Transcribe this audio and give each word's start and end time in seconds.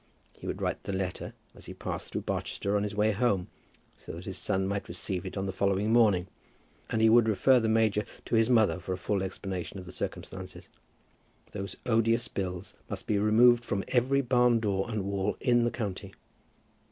He 0.33 0.47
would 0.47 0.63
write 0.63 0.81
the 0.85 0.93
letter 0.93 1.33
as 1.53 1.67
he 1.67 1.75
passed 1.75 2.11
through 2.11 2.21
Barchester, 2.21 2.75
on 2.75 2.81
his 2.81 2.95
way 2.95 3.11
home, 3.11 3.49
so 3.95 4.13
that 4.13 4.25
his 4.25 4.39
son 4.39 4.67
might 4.67 4.89
receive 4.89 5.27
it 5.27 5.37
on 5.37 5.45
the 5.45 5.51
following 5.53 5.93
morning; 5.93 6.25
and 6.89 7.03
he 7.03 7.07
would 7.07 7.27
refer 7.29 7.59
the 7.59 7.69
major 7.69 8.03
to 8.25 8.33
his 8.33 8.49
mother 8.49 8.79
for 8.79 8.93
a 8.93 8.97
full 8.97 9.21
explanation 9.21 9.77
of 9.77 9.85
the 9.85 9.91
circumstances. 9.91 10.69
Those 11.51 11.75
odious 11.85 12.27
bills 12.27 12.73
must 12.89 13.05
be 13.05 13.19
removed 13.19 13.63
from 13.63 13.83
every 13.89 14.21
barn 14.21 14.59
door 14.59 14.89
and 14.89 15.03
wall 15.05 15.37
in 15.39 15.65
the 15.65 15.69
county. 15.69 16.13